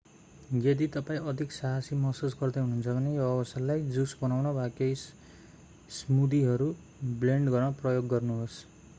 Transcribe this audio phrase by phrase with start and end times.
[0.61, 4.95] यदि तपाईं अधिक साहसी महसुस गर्दै हुनुहुन्छ भने यो अवसरलाई जुस बनाउन वा केही
[5.97, 6.71] स्मूदीहरू
[7.19, 8.57] ब्लेन्ड गर्न प्रयोग गर्नुहोस्